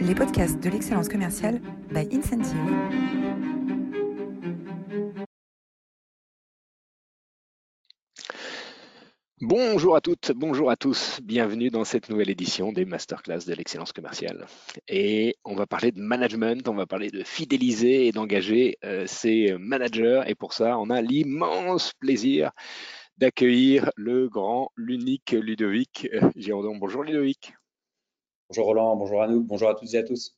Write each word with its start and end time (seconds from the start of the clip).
les 0.00 0.14
podcasts 0.14 0.58
de 0.62 0.70
l'excellence 0.70 1.08
commerciale 1.08 1.60
by 1.92 2.08
Incentive. 2.12 2.56
Bonjour 9.42 9.96
à 9.96 10.00
toutes, 10.00 10.32
bonjour 10.32 10.70
à 10.70 10.76
tous, 10.76 11.20
bienvenue 11.22 11.70
dans 11.70 11.84
cette 11.84 12.08
nouvelle 12.08 12.30
édition 12.30 12.72
des 12.72 12.84
masterclass 12.84 13.44
de 13.46 13.54
l'excellence 13.54 13.92
commerciale. 13.92 14.46
Et 14.88 15.36
on 15.44 15.54
va 15.54 15.66
parler 15.66 15.92
de 15.92 16.00
management, 16.00 16.66
on 16.68 16.74
va 16.74 16.86
parler 16.86 17.10
de 17.10 17.22
fidéliser 17.22 18.06
et 18.06 18.12
d'engager 18.12 18.76
euh, 18.84 19.06
ses 19.06 19.54
managers. 19.58 20.22
Et 20.26 20.34
pour 20.34 20.52
ça, 20.52 20.78
on 20.78 20.88
a 20.90 21.02
l'immense 21.02 21.92
plaisir 21.98 22.52
d'accueillir 23.18 23.90
le 23.96 24.28
grand, 24.28 24.72
l'unique 24.76 25.32
Ludovic 25.32 26.08
euh, 26.12 26.30
Girondon. 26.36 26.76
Bonjour 26.76 27.02
Ludovic. 27.02 27.54
Bonjour 28.50 28.66
Roland, 28.66 28.96
bonjour 28.96 29.22
Anouk, 29.22 29.46
bonjour 29.46 29.68
à 29.68 29.76
toutes 29.76 29.94
et 29.94 29.98
à 29.98 30.02
tous. 30.02 30.36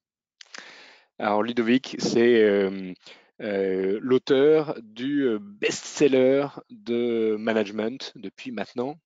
Alors 1.19 1.43
Ludovic, 1.43 1.97
c'est 1.98 2.43
euh, 2.43 2.93
euh, 3.41 3.98
l'auteur 4.03 4.79
du 4.83 5.23
euh, 5.23 5.39
best-seller 5.41 6.47
de 6.69 7.37
management 7.39 8.12
depuis 8.17 8.51
maintenant 8.51 8.97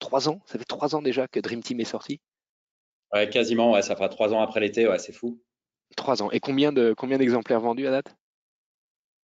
trois 0.00 0.28
ans. 0.28 0.40
Ça 0.46 0.58
fait 0.58 0.64
trois 0.64 0.96
ans 0.96 1.00
déjà 1.00 1.28
que 1.28 1.38
Dream 1.38 1.62
Team 1.62 1.78
est 1.78 1.84
sorti. 1.84 2.20
Ouais, 3.12 3.30
quasiment, 3.30 3.70
ouais, 3.70 3.82
ça 3.82 3.94
fera 3.94 4.08
trois 4.08 4.34
ans 4.34 4.40
après 4.40 4.58
l'été, 4.58 4.88
ouais, 4.88 4.98
c'est 4.98 5.12
fou. 5.12 5.40
Trois 5.96 6.24
ans. 6.24 6.32
Et 6.32 6.40
combien 6.40 6.72
de 6.72 6.92
combien 6.92 7.18
d'exemplaires 7.18 7.60
vendus 7.60 7.86
à 7.86 7.92
date? 7.92 8.16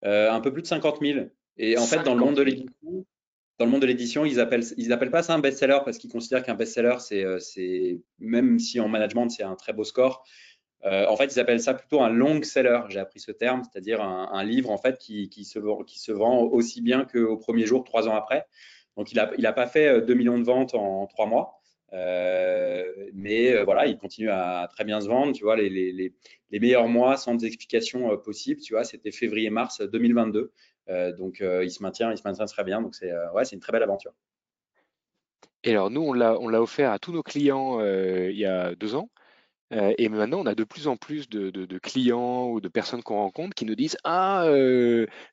Un 0.03 0.39
peu 0.41 0.53
plus 0.53 0.61
de 0.61 0.67
50 0.67 0.99
000. 1.01 1.29
Et 1.57 1.79
en 1.79 1.85
fait, 1.87 2.03
dans 2.03 2.13
le 2.13 2.19
monde 2.19 2.35
de 2.35 2.43
l'édition, 2.43 3.07
dans 3.57 3.65
le 3.65 3.71
monde 3.71 3.81
de 3.81 3.87
l'édition, 3.87 4.25
ils 4.25 4.39
appellent, 4.39 4.63
ils 4.77 4.91
appellent 4.91 5.11
pas 5.11 5.23
ça 5.23 5.33
un 5.33 5.39
best-seller 5.39 5.79
parce 5.85 5.97
qu'ils 5.97 6.11
considèrent 6.11 6.43
qu'un 6.43 6.55
best-seller, 6.55 6.95
c'est, 6.99 7.23
euh, 7.23 7.39
même 8.19 8.59
si 8.59 8.79
en 8.79 8.87
management, 8.87 9.29
c'est 9.29 9.43
un 9.43 9.55
très 9.55 9.73
beau 9.73 9.83
score, 9.83 10.25
euh, 10.85 11.05
en 11.07 11.15
fait, 11.15 11.25
ils 11.25 11.39
appellent 11.39 11.61
ça 11.61 11.75
plutôt 11.75 12.01
un 12.01 12.09
long 12.09 12.41
seller. 12.41 12.79
J'ai 12.89 12.99
appris 12.99 13.19
ce 13.19 13.31
terme, 13.31 13.61
c'est-à-dire 13.63 14.01
un, 14.01 14.43
livre 14.43 14.71
en 14.71 14.79
fait 14.79 14.97
qui, 14.97 15.29
qui, 15.29 15.45
se, 15.45 15.59
qui 15.83 15.99
se 15.99 16.11
vend 16.11 16.41
aussi 16.41 16.81
bien 16.81 17.05
qu'au 17.05 17.37
premier 17.37 17.67
jour, 17.67 17.83
trois 17.83 18.07
ans 18.07 18.15
après. 18.15 18.47
Donc, 18.97 19.11
il 19.11 19.15
n'a 19.15 19.29
il 19.37 19.45
a 19.45 19.53
pas 19.53 19.67
fait 19.67 20.01
2 20.01 20.11
euh, 20.11 20.15
millions 20.15 20.39
de 20.39 20.43
ventes 20.43 20.73
en 20.73 21.05
trois 21.05 21.27
mois. 21.27 21.61
mais 23.13 23.63
voilà, 23.63 23.85
il 23.85 23.97
continue 23.97 24.31
à 24.31 24.67
très 24.71 24.85
bien 24.85 25.01
se 25.01 25.07
vendre. 25.07 25.33
Tu 25.33 25.43
vois, 25.43 25.55
les, 25.55 25.69
les, 25.69 26.13
les 26.49 26.59
meilleurs 26.59 26.87
mois 26.87 27.15
sans 27.15 27.37
explication 27.43 28.17
possible, 28.17 28.59
tu 28.61 28.73
vois, 28.73 28.83
c'était 28.83 29.11
février-mars 29.11 29.81
2022. 29.81 30.51
Euh, 30.89 31.11
donc 31.13 31.41
euh, 31.41 31.63
il 31.63 31.71
se 31.71 31.81
maintient, 31.83 32.11
il 32.11 32.17
se 32.17 32.23
maintient 32.25 32.45
très 32.45 32.63
bien. 32.63 32.81
Donc 32.81 32.95
c'est 32.95 33.11
euh, 33.11 33.31
ouais, 33.33 33.43
une 33.43 33.59
très 33.59 33.71
belle 33.71 33.83
aventure. 33.83 34.13
Et 35.63 35.71
alors 35.71 35.91
nous, 35.91 36.01
on 36.01 36.13
l'a, 36.13 36.61
offert 36.61 36.91
à 36.91 36.99
tous 36.99 37.11
nos 37.11 37.23
clients 37.23 37.79
il 37.83 38.35
y 38.35 38.45
a 38.45 38.73
deux 38.75 38.95
ans. 38.95 39.09
Et 39.97 40.09
maintenant, 40.09 40.41
on 40.41 40.45
a 40.47 40.55
de 40.55 40.65
plus 40.65 40.89
en 40.89 40.97
plus 40.97 41.29
de, 41.29 41.77
clients 41.77 42.49
ou 42.49 42.59
de 42.59 42.67
personnes 42.67 43.03
qu'on 43.03 43.15
rencontre 43.15 43.53
qui 43.53 43.63
nous 43.63 43.75
disent 43.75 43.95
Ah, 44.03 44.51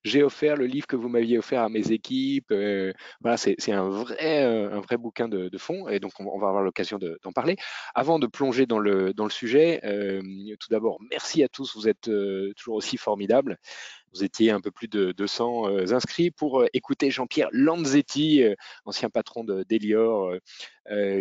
j'ai 0.04 0.22
offert 0.22 0.54
le 0.54 0.66
livre 0.66 0.86
que 0.86 0.96
vous 0.96 1.08
m'aviez 1.08 1.38
offert 1.38 1.62
à 1.62 1.70
mes 1.70 1.91
équipes. 1.92 2.52
Voilà, 3.20 3.36
c'est 3.38 3.72
un 3.72 3.88
vrai, 3.88 4.42
un 4.42 4.80
vrai 4.80 4.98
bouquin 4.98 5.28
de, 5.28 5.58
fond. 5.58 5.88
Et 5.88 5.98
donc, 5.98 6.12
on, 6.20 6.38
va 6.38 6.48
avoir 6.48 6.62
l'occasion 6.62 6.98
d'en 6.98 7.32
parler. 7.32 7.56
Avant 7.94 8.19
de 8.19 8.26
plonger 8.26 8.66
dans 8.66 8.78
le, 8.78 9.14
dans 9.14 9.24
le 9.24 9.30
sujet, 9.30 9.80
tout 10.60 10.69
d'abord, 10.70 10.98
merci 11.10 11.42
à 11.42 11.48
tous. 11.48 11.74
Vous 11.74 11.88
êtes 11.88 12.10
toujours 12.54 12.74
aussi 12.76 12.98
formidables. 12.98 13.56
Vous 14.12 14.24
étiez 14.24 14.50
un 14.50 14.60
peu 14.60 14.70
plus 14.70 14.88
de 14.88 15.12
200 15.12 15.92
inscrits 15.92 16.30
pour 16.30 16.64
écouter 16.72 17.10
Jean-Pierre 17.10 17.48
Lanzetti, 17.52 18.42
ancien 18.84 19.10
patron 19.10 19.44
d'Elior, 19.44 20.34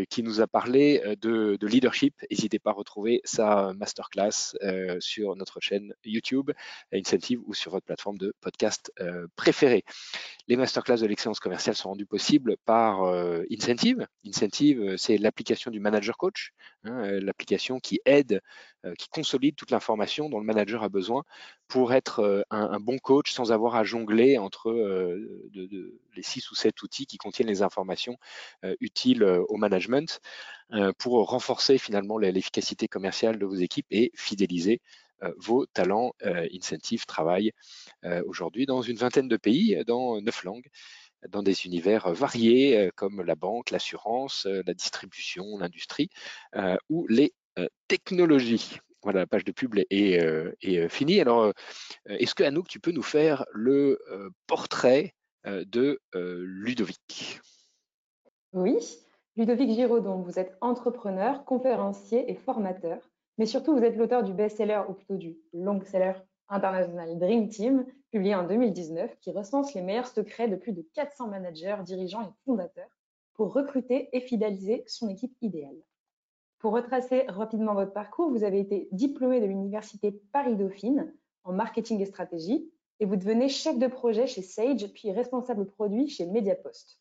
qui 0.09 0.23
nous 0.23 0.41
a 0.41 0.47
parlé 0.47 1.01
de, 1.21 1.57
de 1.59 1.67
leadership. 1.67 2.15
N'hésitez 2.29 2.59
pas 2.59 2.71
à 2.71 2.73
retrouver 2.73 3.21
sa 3.23 3.73
masterclass 3.73 4.55
euh, 4.63 4.97
sur 4.99 5.35
notre 5.35 5.59
chaîne 5.59 5.93
YouTube, 6.03 6.51
Incentive 6.93 7.39
ou 7.45 7.53
sur 7.53 7.71
votre 7.71 7.85
plateforme 7.85 8.17
de 8.17 8.33
podcast 8.41 8.91
euh, 8.99 9.27
préférée. 9.35 9.83
Les 10.47 10.55
masterclass 10.55 10.97
de 10.97 11.05
l'excellence 11.05 11.39
commerciale 11.39 11.75
sont 11.75 11.89
rendues 11.89 12.05
possibles 12.05 12.57
par 12.65 13.03
euh, 13.03 13.43
Incentive. 13.51 14.07
Incentive, 14.25 14.95
c'est 14.97 15.17
l'application 15.17 15.71
du 15.71 15.79
manager 15.79 16.17
coach, 16.17 16.51
hein, 16.87 17.19
l'application 17.19 17.79
qui 17.79 17.99
aide, 18.05 18.41
qui 18.97 19.09
consolide 19.09 19.55
toute 19.55 19.71
l'information 19.71 20.29
dont 20.29 20.39
le 20.39 20.45
manager 20.45 20.83
a 20.83 20.89
besoin 20.89 21.23
pour 21.67 21.93
être 21.93 22.45
un, 22.49 22.79
bon 22.79 22.97
coach 22.99 23.31
sans 23.31 23.51
avoir 23.51 23.75
à 23.75 23.83
jongler 23.83 24.37
entre 24.37 24.71
les 25.53 26.21
six 26.21 26.49
ou 26.51 26.55
sept 26.55 26.81
outils 26.83 27.05
qui 27.05 27.17
contiennent 27.17 27.49
les 27.49 27.63
informations 27.63 28.17
utiles 28.79 29.23
au 29.23 29.57
management. 29.57 30.21
Euh, 30.73 30.91
pour 30.97 31.29
renforcer 31.29 31.77
finalement 31.77 32.17
l'efficacité 32.17 32.89
commerciale 32.89 33.39
de 33.39 33.45
vos 33.45 33.55
équipes 33.55 33.85
et 33.89 34.11
fidéliser 34.15 34.81
euh, 35.23 35.31
vos 35.37 35.65
talents. 35.65 36.11
Euh, 36.25 36.45
Incentive 36.53 37.05
travaille 37.05 37.51
aujourd'hui 38.25 38.65
dans 38.65 38.81
une 38.81 38.97
vingtaine 38.97 39.27
de 39.27 39.37
pays, 39.37 39.81
dans 39.87 40.21
neuf 40.21 40.43
langues 40.43 40.67
dans 41.29 41.43
des 41.43 41.65
univers 41.65 42.11
variés 42.13 42.91
comme 42.95 43.21
la 43.21 43.35
banque, 43.35 43.71
l'assurance, 43.71 44.45
la 44.45 44.73
distribution, 44.73 45.57
l'industrie 45.57 46.09
ou 46.89 47.07
les 47.07 47.33
technologies. 47.87 48.77
Voilà, 49.03 49.19
la 49.21 49.27
page 49.27 49.45
de 49.45 49.51
pub 49.51 49.75
est, 49.89 50.89
finie. 50.89 51.21
Alors, 51.21 51.53
est-ce 52.05 52.35
que 52.35 52.43
Anouk, 52.43 52.67
tu 52.67 52.79
peux 52.79 52.91
nous 52.91 53.03
faire 53.03 53.45
le 53.53 53.99
portrait 54.47 55.13
de 55.45 55.99
Ludovic? 56.13 57.39
Oui, 58.53 58.77
Ludovic 59.35 59.71
Giraudon, 59.71 60.21
vous 60.21 60.39
êtes 60.39 60.57
entrepreneur, 60.61 61.45
conférencier 61.45 62.29
et 62.31 62.35
formateur, 62.35 62.97
mais 63.37 63.45
surtout 63.45 63.77
vous 63.77 63.83
êtes 63.83 63.95
l'auteur 63.95 64.23
du 64.23 64.33
best-seller 64.33 64.81
ou 64.89 64.93
plutôt 64.93 65.17
du 65.17 65.37
long-seller 65.53 66.13
international 66.49 67.19
Dream 67.19 67.49
Team, 67.49 67.85
publié 68.17 68.33
en 68.33 68.47
2019, 68.47 69.15
qui 69.19 69.29
recense 69.29 69.75
les 69.75 69.83
meilleurs 69.83 70.07
secrets 70.07 70.47
de 70.47 70.55
plus 70.55 70.73
de 70.73 70.81
400 70.95 71.27
managers, 71.27 71.77
dirigeants 71.83 72.23
et 72.23 72.33
fondateurs 72.45 72.89
pour 73.35 73.53
recruter 73.53 74.09
et 74.11 74.21
fidéliser 74.21 74.83
son 74.87 75.07
équipe 75.07 75.37
idéale. 75.39 75.77
Pour 76.57 76.73
retracer 76.73 77.25
rapidement 77.27 77.75
votre 77.75 77.93
parcours, 77.93 78.31
vous 78.31 78.43
avez 78.43 78.59
été 78.59 78.89
diplômé 78.91 79.39
de 79.39 79.45
l'université 79.45 80.19
Paris-Dauphine 80.33 81.13
en 81.43 81.53
marketing 81.53 82.01
et 82.01 82.07
stratégie 82.07 82.67
et 82.99 83.05
vous 83.05 83.17
devenez 83.17 83.49
chef 83.49 83.77
de 83.77 83.85
projet 83.85 84.25
chez 84.25 84.41
Sage, 84.41 84.91
puis 84.93 85.11
responsable 85.11 85.67
produit 85.67 86.09
chez 86.09 86.25
Mediapost. 86.25 86.99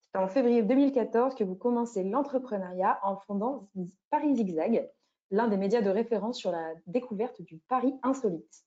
C'est 0.00 0.18
en 0.18 0.26
février 0.26 0.64
2014 0.64 1.36
que 1.36 1.44
vous 1.44 1.54
commencez 1.54 2.02
l'entrepreneuriat 2.02 2.98
en 3.04 3.18
fondant 3.18 3.68
Paris 4.10 4.34
Zigzag, 4.34 4.90
l'un 5.30 5.46
des 5.46 5.56
médias 5.56 5.80
de 5.80 5.90
référence 5.90 6.38
sur 6.38 6.50
la 6.50 6.74
découverte 6.88 7.40
du 7.40 7.58
Paris 7.68 7.94
insolite. 8.02 8.64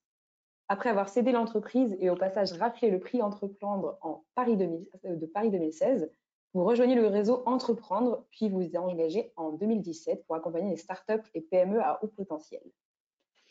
Après 0.70 0.90
avoir 0.90 1.10
cédé 1.10 1.32
l'entreprise 1.32 1.96
et 2.00 2.10
au 2.10 2.16
passage 2.16 2.54
raflé 2.54 2.90
le 2.90 3.00
prix 3.00 3.22
Entreprendre 3.22 3.98
en 4.02 4.24
Paris 4.34 4.58
euh, 5.06 5.16
de 5.16 5.26
Paris 5.26 5.52
2016, 5.52 6.10
vous 6.54 6.64
rejoignez 6.64 6.96
le 6.96 7.08
réseau 7.08 7.44
Entreprendre, 7.46 8.26
puis 8.32 8.50
vous 8.50 8.62
vous 8.62 8.76
engagez 8.78 9.34
en 9.36 9.52
2017 9.52 10.26
pour 10.26 10.36
accompagner 10.36 10.70
les 10.70 10.78
startups 10.78 11.28
et 11.34 11.42
PME 11.42 11.82
à 11.82 12.04
haut 12.04 12.08
potentiel. 12.08 12.62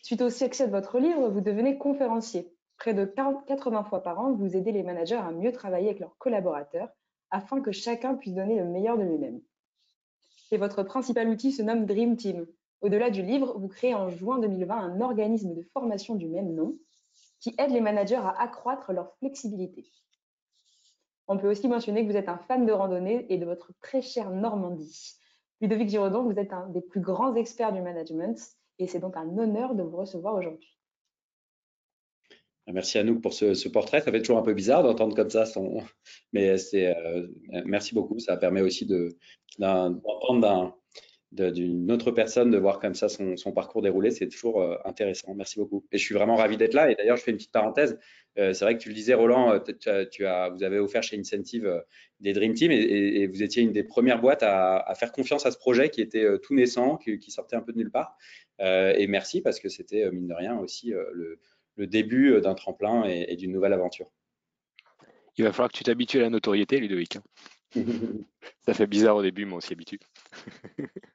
Suite 0.02 0.22
au 0.22 0.30
succès 0.30 0.66
de 0.66 0.72
votre 0.72 0.98
livre, 0.98 1.28
vous 1.28 1.40
devenez 1.40 1.78
conférencier. 1.78 2.52
Près 2.76 2.94
de 2.94 3.04
80 3.04 3.84
fois 3.84 4.02
par 4.02 4.18
an, 4.18 4.32
vous 4.32 4.56
aidez 4.56 4.72
les 4.72 4.82
managers 4.82 5.16
à 5.16 5.30
mieux 5.30 5.52
travailler 5.52 5.88
avec 5.88 6.00
leurs 6.00 6.16
collaborateurs 6.18 6.88
afin 7.30 7.60
que 7.60 7.72
chacun 7.72 8.14
puisse 8.14 8.34
donner 8.34 8.56
le 8.56 8.64
meilleur 8.64 8.98
de 8.98 9.04
lui-même. 9.04 9.40
Et 10.50 10.56
votre 10.56 10.82
principal 10.82 11.28
outil 11.28 11.52
se 11.52 11.62
nomme 11.62 11.86
Dream 11.86 12.16
Team. 12.16 12.46
Au-delà 12.80 13.10
du 13.10 13.22
livre, 13.22 13.58
vous 13.58 13.68
créez 13.68 13.94
en 13.94 14.08
juin 14.08 14.38
2020 14.38 14.76
un 14.76 15.00
organisme 15.00 15.54
de 15.54 15.62
formation 15.62 16.14
du 16.14 16.28
même 16.28 16.52
nom 16.54 16.76
qui 17.42 17.54
aide 17.58 17.72
les 17.72 17.80
managers 17.80 18.14
à 18.16 18.40
accroître 18.40 18.92
leur 18.92 19.14
flexibilité. 19.18 19.84
On 21.28 21.36
peut 21.36 21.50
aussi 21.50 21.68
mentionner 21.68 22.06
que 22.06 22.10
vous 22.10 22.16
êtes 22.16 22.28
un 22.28 22.38
fan 22.38 22.64
de 22.64 22.72
randonnée 22.72 23.26
et 23.28 23.36
de 23.36 23.44
votre 23.44 23.72
très 23.80 24.00
chère 24.00 24.30
Normandie. 24.30 25.16
Ludovic 25.60 25.88
Giraudon, 25.88 26.22
vous 26.22 26.38
êtes 26.38 26.52
un 26.52 26.68
des 26.68 26.80
plus 26.80 27.00
grands 27.00 27.34
experts 27.34 27.72
du 27.72 27.80
management 27.80 28.38
et 28.78 28.86
c'est 28.86 29.00
donc 29.00 29.16
un 29.16 29.36
honneur 29.38 29.74
de 29.74 29.82
vous 29.82 29.96
recevoir 29.96 30.34
aujourd'hui. 30.34 30.78
Merci 32.68 32.98
à 32.98 33.02
nous 33.02 33.20
pour 33.20 33.32
ce, 33.32 33.68
portrait. 33.68 34.00
Ça 34.00 34.12
fait 34.12 34.20
toujours 34.20 34.38
un 34.38 34.42
peu 34.42 34.54
bizarre 34.54 34.84
d'entendre 34.84 35.16
comme 35.16 35.30
ça 35.30 35.46
son, 35.46 35.82
mais 36.32 36.56
c'est 36.58 36.96
euh, 36.96 37.26
merci 37.64 37.92
beaucoup. 37.92 38.20
Ça 38.20 38.36
permet 38.36 38.60
aussi 38.60 38.86
de 38.86 39.16
d'entendre 39.58 40.78
d'une 41.32 41.90
autre 41.90 42.10
personne, 42.10 42.50
de 42.50 42.58
voir 42.58 42.78
comme 42.78 42.94
ça 42.94 43.08
son, 43.08 43.52
parcours 43.52 43.82
déroulé. 43.82 44.10
C'est 44.10 44.28
toujours 44.28 44.62
euh, 44.62 44.76
intéressant. 44.84 45.34
Merci 45.34 45.58
beaucoup. 45.58 45.84
Et 45.90 45.98
je 45.98 46.04
suis 46.04 46.14
vraiment 46.14 46.36
ravi 46.36 46.56
d'être 46.56 46.74
là. 46.74 46.90
Et 46.90 46.94
d'ailleurs, 46.94 47.16
je 47.16 47.22
fais 47.22 47.30
une 47.30 47.38
petite 47.38 47.52
parenthèse. 47.52 47.98
Euh, 48.38 48.52
c'est 48.52 48.64
vrai 48.64 48.76
que 48.76 48.82
tu 48.82 48.88
le 48.88 48.94
disais, 48.94 49.14
Roland, 49.14 49.58
tu 50.10 50.26
as, 50.26 50.48
vous 50.50 50.62
avez 50.62 50.78
offert 50.78 51.02
chez 51.02 51.18
Incentive 51.18 51.82
des 52.20 52.32
Dream 52.32 52.54
Team 52.54 52.70
et, 52.70 53.26
vous 53.26 53.42
étiez 53.42 53.62
une 53.62 53.72
des 53.72 53.84
premières 53.84 54.20
boîtes 54.20 54.42
à, 54.42 54.92
faire 54.96 55.12
confiance 55.12 55.44
à 55.46 55.50
ce 55.50 55.58
projet 55.58 55.90
qui 55.90 56.00
était 56.00 56.26
tout 56.42 56.54
naissant, 56.54 56.96
qui, 56.96 57.18
qui, 57.18 57.30
sortait 57.30 57.56
un 57.56 57.62
peu 57.62 57.72
de 57.72 57.78
nulle 57.78 57.90
part. 57.90 58.16
et 58.60 59.06
merci 59.06 59.42
parce 59.42 59.58
que 59.58 59.68
c'était, 59.68 60.10
mine 60.10 60.28
de 60.28 60.34
rien, 60.34 60.58
aussi 60.58 60.90
le 60.90 61.40
le 61.76 61.86
début 61.86 62.32
euh, 62.32 62.40
d'un 62.40 62.54
tremplin 62.54 63.04
et, 63.04 63.36
d'une 63.36 63.52
nouvelle 63.52 63.72
aventure. 63.72 64.10
Il 65.36 65.44
va 65.44 65.52
falloir 65.52 65.70
que 65.70 65.76
tu 65.76 65.84
t'habitues 65.84 66.18
à 66.18 66.22
la 66.22 66.30
notoriété, 66.30 66.78
Ludovic. 66.78 67.18
Ça 68.66 68.74
fait 68.74 68.86
bizarre 68.86 69.16
au 69.16 69.22
début, 69.22 69.46
mais 69.46 69.54
on 69.54 69.60
s'y 69.60 69.72
habitue. 69.72 70.00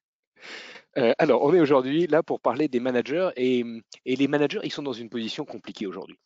Euh, 0.97 1.13
alors, 1.19 1.43
on 1.43 1.53
est 1.53 1.59
aujourd'hui 1.59 2.07
là 2.07 2.23
pour 2.23 2.39
parler 2.39 2.67
des 2.67 2.79
managers 2.79 3.29
et, 3.35 3.63
les 4.05 4.27
managers, 4.27 4.59
ils 4.63 4.71
sont 4.71 4.81
dans 4.81 4.93
une 4.93 5.09
position 5.09 5.45
compliquée 5.45 5.85
aujourd'hui. 5.85 6.17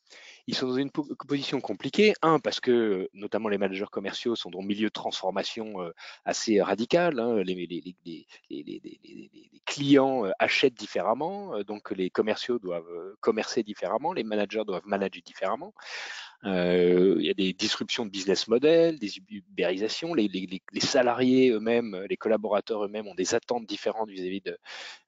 Ils 0.48 0.56
sont 0.56 0.68
dans 0.68 0.78
une 0.78 0.92
position 0.92 1.60
compliquée, 1.60 2.14
un, 2.22 2.40
parce 2.40 2.60
que 2.60 3.10
notamment 3.14 3.50
les 3.50 3.58
managers 3.58 3.86
commerciaux 3.92 4.36
sont 4.36 4.50
dans 4.50 4.60
un 4.60 4.66
milieu 4.66 4.88
de 4.88 4.94
transformation 4.94 5.82
euh, 5.82 5.92
assez 6.26 6.62
radical. 6.62 7.20
Les, 7.46 8.26
clients 9.66 10.26
euh, 10.26 10.32
achètent 10.40 10.74
différemment, 10.74 11.62
donc 11.64 11.92
les 11.92 12.10
commerciaux 12.10 12.58
doivent 12.58 13.16
commercer 13.20 13.64
différemment, 13.64 14.14
les 14.14 14.24
managers 14.24 14.64
doivent 14.66 14.86
manager 14.86 15.22
différemment. 15.24 15.74
Euh, 16.46 17.16
il 17.20 17.26
y 17.26 17.30
a 17.30 17.34
des 17.34 17.54
disruptions 17.54 18.06
de 18.06 18.12
business 18.12 18.48
model, 18.48 18.98
des 18.98 19.18
ubérisations. 19.18 20.14
Les, 20.14 20.50
salariés 20.80 21.52
eux-mêmes, 21.52 22.06
les 22.10 22.18
collaborateurs 22.18 22.86
eux-mêmes 22.86 23.08
ont 23.08 23.16
des 23.16 23.36
attentes 23.36 23.66
différentes 23.66 24.10
vis-à-vis 24.10 24.42
de, 24.42 24.58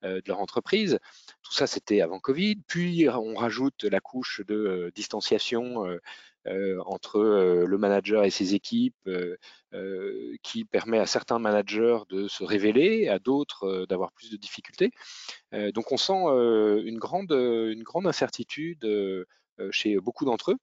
euh, 0.04 0.18
de, 0.18 0.24
leur 0.28 0.40
entreprise. 0.40 1.00
Tout 1.42 1.54
ça, 1.54 1.68
c'était 1.68 2.02
avant 2.02 2.20
Covid. 2.20 2.58
Puis, 2.68 3.08
on 3.10 3.36
rajoute 3.36 3.84
la 3.84 4.00
couche 4.00 4.42
de 4.48 4.56
euh, 4.56 4.92
distanciation 4.94 5.84
entre 6.86 7.22
le 7.66 7.78
manager 7.78 8.26
et 8.26 8.30
ses 8.30 8.54
équipes, 8.54 9.10
qui 10.44 10.66
permet 10.66 11.00
à 11.00 11.06
certains 11.06 11.40
managers 11.40 12.00
de 12.10 12.28
se 12.28 12.44
révéler, 12.44 13.08
à 13.08 13.18
d'autres 13.18 13.86
d'avoir 13.88 14.12
plus 14.12 14.30
de 14.30 14.36
difficultés. 14.36 14.92
donc, 15.74 15.94
on 15.94 15.98
sent 15.98 16.12
une, 16.12 16.98
grande, 16.98 17.32
une 17.32 17.84
grande 17.84 18.08
incertitude 18.08 18.86
chez 19.72 19.96
beaucoup 20.00 20.26
d'entre 20.26 20.52
eux. 20.52 20.58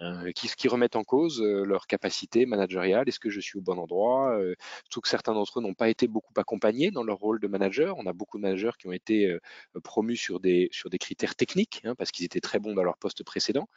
Euh, 0.00 0.30
qui, 0.32 0.68
remettent 0.68 0.94
en 0.94 1.02
cause 1.02 1.42
euh, 1.42 1.64
leur 1.64 1.88
capacité 1.88 2.46
managériale. 2.46 3.08
Est-ce 3.08 3.18
que 3.18 3.30
je 3.30 3.40
suis 3.40 3.58
au 3.58 3.62
bon 3.62 3.78
endroit 3.78 4.30
euh, 4.38 4.54
Surtout 4.84 5.00
que 5.00 5.08
certains 5.08 5.34
d'entre 5.34 5.58
eux 5.58 5.62
n'ont 5.62 5.74
pas 5.74 5.88
été 5.88 6.06
beaucoup 6.06 6.32
accompagnés 6.36 6.92
dans 6.92 7.02
leur 7.02 7.18
rôle 7.18 7.40
de 7.40 7.48
manager. 7.48 7.96
On 7.98 8.06
a 8.06 8.12
beaucoup 8.12 8.38
de 8.38 8.42
managers 8.42 8.70
qui 8.78 8.86
ont 8.86 8.92
été 8.92 9.36
promus 9.82 10.16
sur 10.16 10.38
des, 10.38 10.70
critères 11.00 11.34
techniques 11.34 11.80
hein, 11.84 11.96
parce 11.96 12.12
qu'ils 12.12 12.24
étaient 12.24 12.40
très 12.40 12.60
bons 12.60 12.74
dans 12.74 12.84
leur 12.84 12.96
poste 12.96 13.24
précédent. 13.24 13.68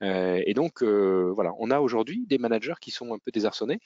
et 0.00 0.52
donc, 0.54 0.82
voilà, 0.82 1.52
on 1.58 1.70
a 1.70 1.80
aujourd'hui 1.80 2.26
des 2.26 2.38
managers 2.38 2.74
qui 2.80 2.90
sont 2.90 3.14
un 3.14 3.18
peu 3.18 3.30
désarçonnés 3.30 3.78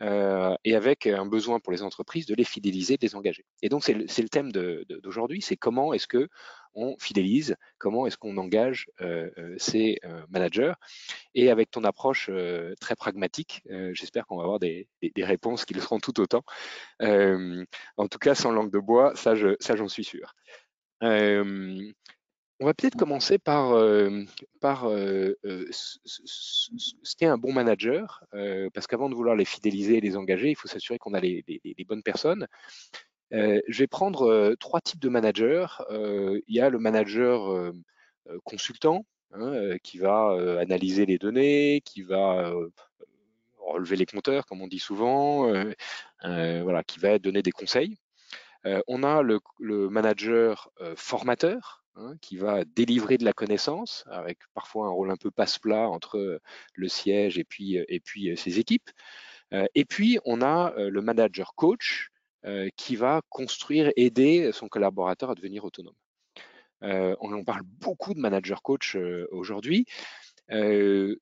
et 0.00 0.74
avec 0.76 1.06
un 1.06 1.26
besoin 1.26 1.58
pour 1.58 1.72
les 1.72 1.82
entreprises 1.82 2.26
de 2.26 2.34
les 2.34 2.44
fidéliser, 2.44 2.96
de 2.96 3.06
les 3.06 3.16
engager. 3.16 3.44
Et 3.62 3.68
donc, 3.68 3.82
c'est 3.84 3.94
le, 3.94 4.28
thème 4.28 4.52
d'aujourd'hui, 4.52 5.42
c'est 5.42 5.56
comment 5.56 5.92
est-ce 5.94 6.06
que 6.06 6.28
on 6.74 6.96
fidélise, 6.98 7.56
comment 7.78 8.06
est-ce 8.06 8.16
qu'on 8.16 8.36
engage 8.36 8.86
euh, 9.00 9.30
euh, 9.38 9.54
ces 9.58 9.98
euh, 10.04 10.22
managers. 10.28 10.74
Et 11.34 11.50
avec 11.50 11.70
ton 11.70 11.84
approche 11.84 12.30
très 12.80 12.96
pragmatique, 12.96 13.62
j'espère 13.92 14.26
qu'on 14.26 14.36
va 14.36 14.44
avoir 14.44 14.58
des, 14.58 14.88
réponses 15.18 15.64
qui 15.64 15.74
le 15.74 15.80
seront 15.80 15.98
tout 15.98 16.20
autant. 16.20 16.42
en 17.00 18.08
tout 18.08 18.18
cas, 18.18 18.34
sans 18.34 18.52
langue 18.52 18.70
de 18.70 18.78
bois, 18.78 19.14
ça, 19.16 19.34
j'en 19.34 19.88
suis 19.88 20.04
sûr. 20.04 20.34
On 21.00 22.66
va 22.66 22.72
peut-être 22.72 22.96
commencer 22.96 23.38
par, 23.38 23.70
par 24.60 24.88
ce 24.88 25.66
qu'est 27.18 27.26
un 27.26 27.38
bon 27.38 27.52
manager, 27.52 28.24
parce 28.72 28.86
qu'avant 28.86 29.08
de 29.08 29.14
vouloir 29.14 29.34
les 29.34 29.44
fidéliser 29.44 29.96
et 29.96 30.00
les 30.00 30.16
engager, 30.16 30.50
il 30.50 30.56
faut 30.56 30.68
s'assurer 30.68 30.98
qu'on 30.98 31.14
a 31.14 31.20
les, 31.20 31.44
bonnes 31.88 32.04
personnes. 32.04 32.46
Euh, 33.34 33.60
je 33.66 33.78
vais 33.80 33.86
prendre 33.88 34.30
euh, 34.30 34.54
trois 34.56 34.80
types 34.80 35.00
de 35.00 35.08
managers. 35.08 35.66
Euh, 35.90 36.40
il 36.46 36.54
y 36.54 36.60
a 36.60 36.70
le 36.70 36.78
manager 36.78 37.72
consultant 38.44 39.04
hein, 39.32 39.76
qui 39.82 39.98
va 39.98 40.60
analyser 40.60 41.04
les 41.06 41.18
données, 41.18 41.82
qui 41.84 42.02
va 42.02 42.52
relever 43.58 43.96
les 43.96 44.06
compteurs, 44.06 44.46
comme 44.46 44.62
on 44.62 44.68
dit 44.68 44.78
souvent, 44.78 45.52
voilà, 46.22 46.82
qui 46.84 46.98
va 46.98 47.18
donner 47.18 47.42
des 47.42 47.50
conseils. 47.50 47.98
on 48.88 49.02
a 49.02 49.22
le, 49.22 49.40
manager 49.90 50.70
formateur, 50.96 51.84
hein, 51.96 52.14
qui 52.22 52.36
va 52.36 52.64
délivrer 52.64 53.18
de 53.18 53.24
la 53.24 53.32
connaissance, 53.32 54.04
avec 54.10 54.38
parfois 54.54 54.86
un 54.86 54.90
rôle 54.90 55.10
un 55.10 55.16
peu 55.16 55.30
passe-plat 55.30 55.88
entre 55.88 56.40
le 56.74 56.88
siège 56.88 57.38
et 57.38 57.44
puis, 57.44 57.76
et 57.76 58.00
puis 58.00 58.34
ses 58.38 58.58
équipes. 58.58 58.90
et 59.52 59.84
puis, 59.84 60.18
on 60.24 60.40
a 60.40 60.72
le 60.78 61.02
manager 61.02 61.54
coach, 61.54 62.10
qui 62.76 62.96
va 62.96 63.22
construire, 63.30 63.90
aider 63.96 64.50
son 64.52 64.68
collaborateur 64.68 65.30
à 65.30 65.34
devenir 65.34 65.64
autonome. 65.64 65.94
Euh, 66.84 67.16
on, 67.20 67.44
parle 67.44 67.62
beaucoup 67.62 68.14
de 68.14 68.20
manager 68.20 68.62
coach 68.62 68.96
euh, 68.96 69.26
aujourd'hui. 69.30 69.86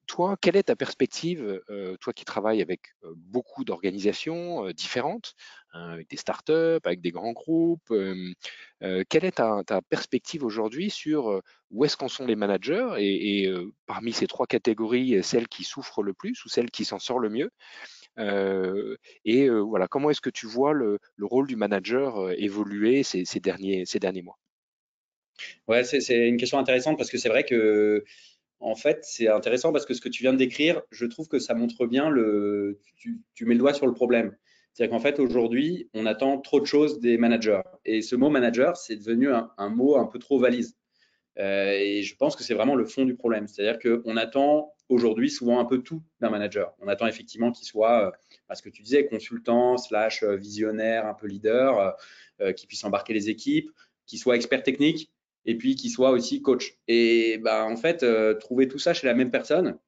toi, 0.07 0.37
quelle 0.41 0.57
est 0.57 0.65
ta 0.65 0.75
perspective, 0.75 1.63
toi 2.01 2.13
qui 2.13 2.25
travailles 2.25 2.61
avec 2.61 2.95
beaucoup 3.15 3.65
d'organisations 3.65 4.71
différentes, 4.71 5.35
hein, 5.73 5.91
avec 5.91 6.11
des 6.11 6.17
startups, 6.17 6.83
avec 6.85 7.01
des 7.01 7.13
grands 7.13 7.33
groupes, 7.33 7.95
quelle 8.81 9.25
est 9.25 9.37
ta, 9.37 9.63
perspective 9.89 10.45
aujourd'hui 10.45 10.91
sur 10.91 11.41
où 11.71 11.85
est-ce 11.85 11.97
qu'en 11.97 12.09
sont 12.09 12.27
les 12.27 12.35
managers 12.35 12.95
et, 12.99 13.45
et 13.45 13.55
parmi 13.87 14.13
ces 14.13 14.27
trois 14.27 14.49
catégories, 14.49 15.23
celles 15.23 15.49
qui 15.49 15.63
souffrent 15.63 16.03
le 16.03 16.15
plus 16.15 16.45
ou 16.45 16.49
celles 16.49 16.73
qui 16.73 16.85
s'en 16.85 16.99
sortent 16.99 17.23
le 17.23 17.31
mieux? 17.31 17.51
euh, 17.51 18.02
et 18.19 19.49
voilà, 19.49 19.89
comment 19.89 20.11
est-ce 20.11 20.21
que 20.21 20.31
tu 20.31 20.47
vois 20.47 20.73
le, 20.73 20.99
rôle 21.21 21.47
du 21.47 21.57
manager 21.57 22.31
évoluer 22.33 23.03
ces, 23.03 23.25
derniers, 23.41 23.85
ces 23.87 23.99
derniers 23.99 24.23
mois? 24.23 24.39
Ouais, 25.67 25.85
c'est 25.85 26.29
une 26.29 26.37
question 26.37 26.59
intéressante 26.59 26.99
parce 26.99 27.11
que 27.11 27.19
c'est 27.19 27.29
vrai 27.29 27.45
que 27.45 28.05
en 28.63 28.77
fait, 28.77 29.01
c'est 29.03 29.29
intéressant 29.29 29.73
parce 29.73 29.87
que 29.87 29.93
ce 29.93 30.01
que 30.01 30.09
tu 30.09 30.23
viens 30.23 30.33
de 30.33 30.39
décrire, 30.39 30.83
je 30.91 31.05
trouve 31.07 31.29
que 31.29 31.41
ça 31.41 31.55
montre 31.55 31.87
bien 31.87 32.09
le. 32.09 32.81
Tu, 32.97 33.45
mets 33.45 33.55
le 33.55 33.59
doigt 33.59 33.75
sur 33.75 33.87
le 33.87 33.93
problème. 33.93 34.37
C'est-à-dire 34.73 34.97
qu'en 34.97 35.03
fait, 35.03 35.19
aujourd'hui, 35.19 35.91
on 35.95 36.07
attend 36.07 36.39
trop 36.39 36.61
de 36.61 36.65
choses 36.65 37.01
des 37.01 37.19
managers. 37.19 37.61
Et 37.85 38.03
ce 38.03 38.15
mot 38.15 38.31
manager, 38.31 38.77
c'est 38.77 38.97
devenu 38.97 39.31
un, 39.33 39.69
mot 39.69 39.97
un 39.97 40.07
peu 40.07 40.19
trop 40.19 40.39
valise. 40.39 40.77
et 41.37 42.03
je 42.03 42.17
pense 42.17 42.37
que 42.37 42.45
c'est 42.45 42.55
vraiment 42.55 42.77
le 42.77 42.85
fond 42.85 43.05
du 43.05 43.17
problème. 43.17 43.49
C'est-à-dire 43.49 43.79
qu'on 43.81 44.17
attend 44.17 44.73
aujourd'hui 44.89 45.31
souvent 45.31 45.59
un 45.59 45.65
peu 45.65 45.79
tout 45.79 46.03
d'un 46.21 46.31
manager. 46.31 46.75
On 46.81 46.89
attend 46.89 47.07
effectivement 47.07 47.51
qu'il 47.51 47.67
soit, 47.67 48.09
euh, 48.09 48.11
à 48.49 48.55
ce 48.55 48.63
que 48.63 48.69
tu 48.69 48.83
disais, 48.83 49.07
consultant, 49.07 49.77
slash 49.77 50.23
euh, 50.23 50.37
visionnaire, 50.37 51.07
un 51.07 51.15
peu 51.15 51.27
leader, 51.27 51.97
euh, 52.41 52.53
qui 52.53 52.67
puisse 52.67 52.85
embarquer 52.85 53.15
les 53.15 53.31
équipes, 53.31 53.71
qu'il 54.07 54.19
soit 54.19 54.37
expert 54.37 54.63
technique 54.63 55.11
et 55.45 55.57
puis 55.57 55.75
qu'il 55.75 55.91
soit 55.91 56.11
aussi 56.11 56.43
coach. 56.43 56.77
Et 56.89 57.39
bah, 57.39 57.65
en 57.65 57.77
fait, 57.77 58.05
trouver 58.39 58.69
tout 58.69 58.79
ça 58.79 58.95
chez 58.95 59.07
la 59.07 59.15
même 59.15 59.31
personne, 59.31 59.79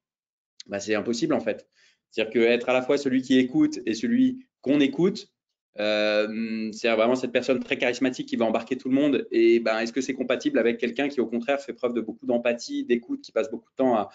bah, 0.67 0.79
c'est 0.79 0.95
impossible 0.95 1.33
en 1.33 1.39
fait. 1.39 1.67
C'est-à-dire 2.11 2.33
qu'être 2.33 2.69
à 2.69 2.73
la 2.73 2.81
fois 2.81 2.97
celui 2.97 3.21
qui 3.21 3.37
écoute 3.37 3.79
et 3.85 3.93
celui 3.93 4.45
qu'on 4.61 4.79
écoute, 4.79 5.29
c'est 5.77 6.89
vraiment 6.89 7.15
cette 7.15 7.31
personne 7.31 7.61
très 7.61 7.77
charismatique 7.77 8.27
qui 8.27 8.35
va 8.37 8.45
embarquer 8.45 8.77
tout 8.77 8.89
le 8.89 8.95
monde. 8.95 9.27
Et 9.31 9.59
ben, 9.59 9.79
est-ce 9.79 9.93
que 9.93 10.01
c'est 10.01 10.13
compatible 10.13 10.59
avec 10.59 10.77
quelqu'un 10.77 11.09
qui, 11.09 11.19
au 11.19 11.27
contraire, 11.27 11.59
fait 11.59 11.73
preuve 11.73 11.93
de 11.93 12.01
beaucoup 12.01 12.25
d'empathie, 12.25 12.85
d'écoute, 12.85 13.21
qui 13.21 13.31
passe 13.31 13.49
beaucoup 13.49 13.69
de 13.69 13.75
temps 13.75 13.95
à, 13.95 14.09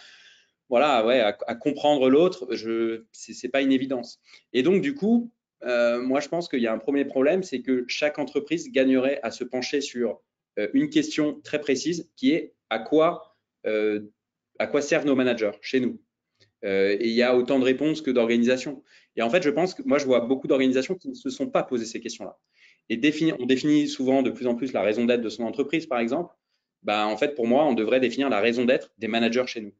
voilà, 0.71 1.05
ouais, 1.05 1.21
à, 1.21 1.55
comprendre 1.57 2.09
l'autre, 2.09 2.47
je, 2.55 3.03
c'est 3.11 3.49
pas 3.49 3.61
une 3.61 3.73
évidence. 3.73 4.21
Et 4.53 4.63
donc, 4.63 4.83
du 4.83 4.95
coup, 4.95 5.33
euh, 5.65 6.01
moi, 6.01 6.21
je 6.21 6.29
pense 6.29 6.49
qu'il 6.49 6.61
y 6.61 6.69
a 6.69 6.73
un 6.73 6.79
premier 6.79 7.05
problème, 7.05 7.43
c'est 7.43 7.61
que 7.61 7.85
chaque 7.89 8.21
entreprise 8.21 8.71
gagnerait 8.71 9.19
à 9.25 9.33
se 9.33 9.43
pencher 9.43 9.81
sur 9.81 10.23
euh, 10.61 10.69
une 10.73 10.89
question 10.89 11.41
très 11.43 11.61
précise 11.61 12.09
qui 12.15 12.31
est 12.31 12.55
à 12.71 12.79
quoi, 12.79 13.37
euh, 13.67 14.01
à 14.61 14.69
quoi 14.69 14.81
servent 14.81 15.07
nos 15.07 15.17
managers 15.17 15.51
chez 15.61 15.81
nous. 15.81 16.01
et 16.63 17.09
il 17.09 17.15
y 17.15 17.23
a 17.23 17.37
autant 17.37 17.59
de 17.59 17.65
réponses 17.65 18.01
que 18.01 18.13
d'organisations. 18.13 18.85
Et 19.17 19.23
en 19.23 19.31
fait, 19.31 19.43
je 19.43 19.51
pense 19.51 19.75
que 19.75 19.83
moi, 19.83 19.99
je 19.99 20.05
vois 20.07 20.21
beaucoup 20.21 20.47
d'organisations 20.47 20.95
qui 20.95 21.09
ne 21.09 21.15
se 21.15 21.31
sont 21.31 21.51
pas 21.51 21.65
posées 21.65 21.87
ces 21.87 22.01
questions-là. 22.01 22.39
Et 22.89 23.01
on 23.41 23.47
définit 23.47 23.89
souvent 23.89 24.23
de 24.23 24.31
plus 24.31 24.47
en 24.47 24.55
plus 24.55 24.73
la 24.73 24.83
raison 24.83 25.05
d'être 25.05 25.23
de 25.23 25.31
son 25.31 25.45
entreprise, 25.45 25.87
par 25.87 25.99
exemple. 25.99 26.33
Bah, 26.83 27.07
en 27.07 27.17
fait, 27.17 27.35
pour 27.35 27.47
moi, 27.49 27.67
on 27.67 27.75
devrait 27.75 28.01
définir 28.01 28.31
la 28.31 28.41
raison 28.41 28.65
d'être 28.65 28.93
des 28.99 29.09
managers 29.09 29.47
chez 29.47 29.63
nous 29.63 29.73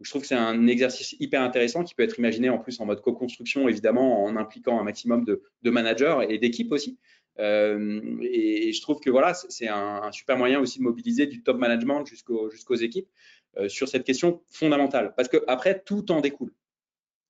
je 0.00 0.10
trouve 0.10 0.22
que 0.22 0.28
c'est 0.28 0.34
un 0.34 0.66
exercice 0.66 1.16
hyper 1.20 1.42
intéressant 1.42 1.82
qui 1.82 1.94
peut 1.94 2.02
être 2.02 2.18
imaginé 2.18 2.50
en 2.50 2.58
plus 2.58 2.78
en 2.80 2.86
mode 2.86 3.00
co-construction, 3.00 3.68
évidemment, 3.68 4.24
en 4.24 4.36
impliquant 4.36 4.78
un 4.78 4.84
maximum 4.84 5.24
de, 5.24 5.70
managers 5.70 6.18
et 6.28 6.38
d'équipes 6.38 6.72
aussi. 6.72 6.98
Euh, 7.38 8.18
et, 8.22 8.72
je 8.72 8.80
trouve 8.82 9.00
que 9.00 9.10
voilà, 9.10 9.34
c'est 9.34 9.68
un, 9.68 10.10
super 10.12 10.36
moyen 10.36 10.60
aussi 10.60 10.78
de 10.78 10.84
mobiliser 10.84 11.26
du 11.26 11.42
top 11.42 11.58
management 11.58 12.04
jusqu'aux 12.06 12.74
équipes 12.76 13.08
euh, 13.56 13.68
sur 13.68 13.88
cette 13.88 14.04
question 14.04 14.42
fondamentale. 14.50 15.14
Parce 15.16 15.28
que 15.28 15.38
après, 15.46 15.82
tout 15.82 16.10
en 16.12 16.20
découle. 16.20 16.52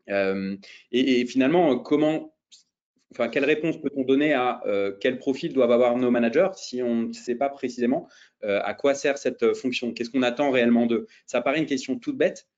Euh, 0.09 0.57
et, 0.91 1.25
finalement, 1.27 1.79
comment, 1.79 2.35
quelle 3.31 3.45
réponse 3.45 3.81
peut-on 3.81 4.03
donner 4.03 4.35
à 4.35 4.61
quel 5.01 5.19
profil 5.19 5.53
doivent 5.53 5.71
avoir 5.71 5.97
nos 5.97 6.11
managers 6.11 6.51
si 6.57 6.83
on 6.83 7.03
ne 7.05 7.13
sait 7.13 7.37
pas 7.37 7.49
précisément 7.49 8.09
à 8.43 8.75
quoi 8.75 8.95
sert 8.95 9.19
cette 9.19 9.55
fonction? 9.55 9.93
Qu'est-ce 9.93 10.11
qu'on 10.11 10.23
attend 10.23 10.51
réellement 10.51 10.87
d'eux? 10.87 11.07
Ça 11.27 11.41
paraît 11.41 11.59
une 11.59 11.67
question 11.67 11.99
toute 11.99 12.19
bête, 12.19 12.49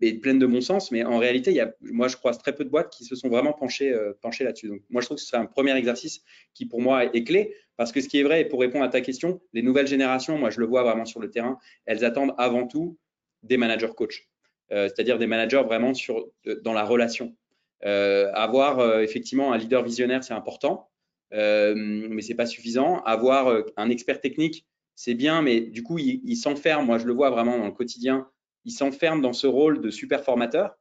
et 0.00 0.14
pleine 0.14 0.38
de 0.38 0.46
bon 0.46 0.60
sens, 0.60 0.90
mais 0.90 1.04
en 1.04 1.18
réalité, 1.18 1.50
il 1.50 1.56
y 1.56 1.60
a, 1.60 1.72
moi, 1.80 2.08
je 2.08 2.16
croise 2.16 2.38
très 2.38 2.54
peu 2.54 2.64
de 2.64 2.70
boîtes 2.70 2.90
qui 2.90 3.04
se 3.04 3.14
sont 3.14 3.28
vraiment 3.28 3.52
penchées, 3.52 3.92
euh, 3.92 4.12
penchées 4.20 4.44
là-dessus. 4.44 4.68
Donc, 4.68 4.82
moi, 4.90 5.00
je 5.00 5.06
trouve 5.06 5.16
que 5.16 5.22
c'est 5.22 5.36
un 5.36 5.46
premier 5.46 5.76
exercice 5.76 6.22
qui, 6.52 6.66
pour 6.66 6.80
moi, 6.80 7.04
est 7.04 7.24
clé, 7.24 7.54
parce 7.76 7.92
que 7.92 8.00
ce 8.00 8.08
qui 8.08 8.18
est 8.18 8.22
vrai, 8.22 8.42
et 8.42 8.44
pour 8.44 8.60
répondre 8.60 8.84
à 8.84 8.88
ta 8.88 9.00
question, 9.00 9.40
les 9.52 9.62
nouvelles 9.62 9.86
générations, 9.86 10.36
moi, 10.38 10.50
je 10.50 10.60
le 10.60 10.66
vois 10.66 10.82
vraiment 10.82 11.04
sur 11.04 11.20
le 11.20 11.30
terrain, 11.30 11.58
elles 11.86 12.04
attendent 12.04 12.34
avant 12.38 12.66
tout 12.66 12.98
des 13.42 13.56
managers 13.56 13.92
coach, 13.96 14.28
euh, 14.72 14.88
c'est-à-dire 14.88 15.18
des 15.18 15.26
managers 15.26 15.62
vraiment 15.64 15.94
sur, 15.94 16.26
dans 16.62 16.72
la 16.72 16.84
relation. 16.84 17.36
Euh, 17.84 18.30
avoir 18.32 19.00
effectivement 19.00 19.52
un 19.52 19.58
leader 19.58 19.82
visionnaire, 19.82 20.24
c'est 20.24 20.34
important, 20.34 20.90
mais 21.32 22.22
c'est 22.22 22.34
pas 22.34 22.46
suffisant. 22.46 23.02
Avoir 23.02 23.64
un 23.76 23.90
expert 23.90 24.20
technique, 24.20 24.66
c'est 24.94 25.14
bien, 25.14 25.42
mais 25.42 25.60
du 25.60 25.82
coup, 25.82 25.98
il, 25.98 26.36
s'enferme. 26.36 26.86
Moi, 26.86 26.98
je 26.98 27.06
le 27.06 27.12
vois 27.12 27.30
vraiment 27.30 27.58
dans 27.58 27.66
le 27.66 27.72
quotidien. 27.72 28.28
Il 28.64 28.72
s'enferme 28.72 29.20
dans 29.20 29.32
ce 29.32 29.46
rôle 29.46 29.80
de 29.80 29.90
super 29.90 30.24
formateur, 30.24 30.76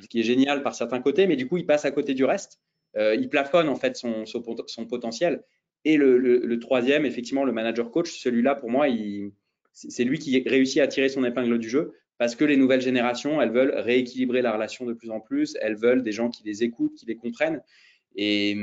ce 0.00 0.06
qui 0.06 0.20
est 0.20 0.24
génial 0.24 0.62
par 0.62 0.74
certains 0.74 1.00
côtés, 1.00 1.26
mais 1.26 1.36
du 1.36 1.46
coup, 1.46 1.56
il 1.56 1.66
passe 1.66 1.84
à 1.84 1.90
côté 1.90 2.14
du 2.14 2.24
reste. 2.24 2.60
Euh, 2.96 3.14
il 3.14 3.28
plafonne 3.28 3.68
en 3.68 3.76
fait 3.76 3.96
son, 3.96 4.24
son, 4.26 4.42
potentiel. 4.86 5.42
Et 5.84 5.96
le, 5.96 6.58
troisième, 6.58 7.04
effectivement, 7.04 7.44
le 7.44 7.52
manager 7.52 7.90
coach, 7.90 8.10
celui-là, 8.10 8.54
pour 8.54 8.70
moi, 8.70 8.86
c'est 9.72 10.04
lui 10.04 10.18
qui 10.18 10.42
réussit 10.48 10.80
à 10.80 10.86
tirer 10.86 11.08
son 11.08 11.24
épingle 11.24 11.58
du 11.58 11.68
jeu 11.68 11.92
parce 12.18 12.36
que 12.36 12.44
les 12.44 12.56
nouvelles 12.56 12.80
générations, 12.80 13.42
elles 13.42 13.50
veulent 13.50 13.74
rééquilibrer 13.74 14.40
la 14.40 14.52
relation 14.52 14.86
de 14.86 14.92
plus 14.92 15.10
en 15.10 15.20
plus, 15.20 15.56
elles 15.60 15.76
veulent 15.76 16.02
des 16.02 16.12
gens 16.12 16.30
qui 16.30 16.44
les 16.44 16.62
écoutent, 16.62 16.94
qui 16.94 17.06
les 17.06 17.16
comprennent. 17.16 17.60
Et, 18.16 18.54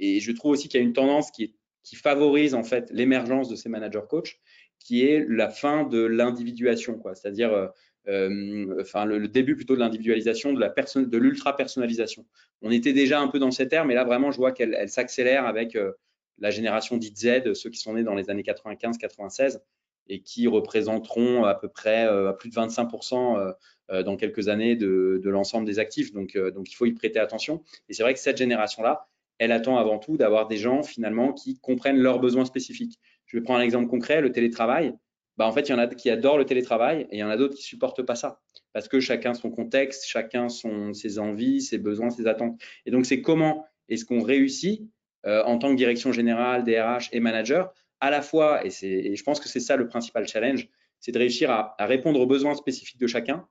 je 0.00 0.32
trouve 0.32 0.52
aussi 0.52 0.68
qu'il 0.68 0.80
y 0.80 0.82
a 0.82 0.86
une 0.86 0.92
tendance 0.92 1.30
qui, 1.30 1.54
favorise 1.96 2.54
en 2.54 2.62
fait 2.62 2.88
l'émergence 2.92 3.48
de 3.48 3.56
ces 3.56 3.68
managers 3.68 4.06
coach, 4.08 4.40
qui 4.78 5.04
est 5.04 5.24
la 5.28 5.50
fin 5.50 5.84
de 5.84 5.98
l'individuation. 5.98 7.00
C'est-à-dire 7.14 7.70
euh, 8.08 8.28
euh, 8.28 8.80
enfin 8.80 9.04
le, 9.04 9.28
début 9.28 9.56
plutôt 9.56 9.74
de 9.74 9.80
l'individualisation, 9.80 10.52
de 10.52 11.04
de 11.04 11.18
l'ultra 11.18 11.56
personnalisation. 11.56 12.24
On 12.62 12.70
était 12.70 12.92
déjà 12.92 13.20
un 13.20 13.28
peu 13.28 13.38
dans 13.38 13.50
cette 13.50 13.72
ère, 13.72 13.84
mais 13.84 13.94
là 13.94 14.04
vraiment 14.04 14.30
je 14.30 14.36
vois 14.36 14.52
qu'elle 14.52 14.88
s'accélère 14.88 15.46
avec 15.46 15.76
euh, 15.76 15.92
la 16.38 16.50
génération 16.50 16.96
dite 16.96 17.16
Z, 17.16 17.54
ceux 17.54 17.70
qui 17.70 17.78
sont 17.78 17.94
nés 17.94 18.02
dans 18.02 18.14
les 18.14 18.30
années 18.30 18.42
95-96 18.42 19.60
et 20.08 20.20
qui 20.20 20.46
représenteront 20.46 21.44
à 21.44 21.54
peu 21.54 21.68
près 21.68 22.02
à 22.02 22.34
plus 22.34 22.50
de 22.50 22.54
25% 22.54 23.54
euh, 23.90 24.02
dans 24.02 24.16
quelques 24.16 24.48
années 24.48 24.76
de, 24.76 25.20
l'ensemble 25.24 25.66
des 25.66 25.78
actifs. 25.78 26.10
Donc, 26.10 26.36
euh, 26.36 26.50
donc, 26.50 26.72
il 26.72 26.74
faut 26.74 26.86
y 26.86 26.92
prêter 26.92 27.18
attention. 27.18 27.62
Et 27.90 27.92
c'est 27.92 28.02
vrai 28.02 28.14
que 28.14 28.20
cette 28.20 28.38
génération-là, 28.38 29.08
elle 29.36 29.52
attend 29.52 29.76
avant 29.76 29.98
tout 29.98 30.16
d'avoir 30.16 30.46
des 30.48 30.56
gens 30.56 30.82
finalement 30.82 31.34
qui 31.34 31.58
comprennent 31.58 31.98
leurs 31.98 32.18
besoins 32.18 32.46
spécifiques. 32.46 32.98
Je 33.26 33.36
vais 33.36 33.42
prendre 33.42 33.60
un 33.60 33.62
exemple 33.62 33.88
concret, 33.88 34.22
le 34.22 34.32
télétravail. 34.32 34.94
Bah, 35.36 35.46
en 35.46 35.52
fait, 35.52 35.68
il 35.68 35.72
y 35.72 35.74
en 35.74 35.78
a 35.78 35.86
qui 35.88 36.10
adorent 36.10 36.38
le 36.38 36.46
télétravail 36.46 37.02
et 37.10 37.16
il 37.16 37.18
y 37.18 37.24
en 37.24 37.30
a 37.30 37.36
d'autres 37.36 37.56
qui 37.56 37.62
supportent 37.62 38.02
pas 38.02 38.14
ça 38.14 38.40
parce 38.72 38.88
que 38.88 39.00
chacun 39.00 39.34
son 39.34 39.50
contexte, 39.50 40.06
chacun 40.06 40.48
son, 40.48 40.92
ses 40.92 41.18
envies, 41.18 41.60
ses 41.60 41.78
besoins, 41.78 42.10
ses 42.10 42.26
attentes. 42.26 42.60
Et 42.86 42.90
donc, 42.90 43.06
c'est 43.06 43.20
comment 43.20 43.66
est-ce 43.88 44.04
qu'on 44.04 44.22
réussit 44.22 44.88
euh, 45.26 45.42
en 45.44 45.58
tant 45.58 45.70
que 45.70 45.76
direction 45.76 46.12
générale, 46.12 46.64
DRH 46.64 47.08
et 47.12 47.20
manager, 47.20 47.72
à 48.00 48.10
la 48.10 48.20
fois, 48.20 48.64
et, 48.66 48.70
je 49.16 49.22
pense 49.22 49.40
que 49.40 49.48
c'est 49.48 49.60
ça 49.60 49.76
le 49.76 49.88
principal 49.88 50.28
challenge, 50.28 50.68
c'est 51.00 51.12
de 51.12 51.18
réussir 51.18 51.50
à, 51.50 51.74
répondre 51.80 52.20
aux 52.20 52.26
besoins 52.26 52.54
spécifiques 52.54 53.00
de 53.00 53.06
chacun, 53.06 53.46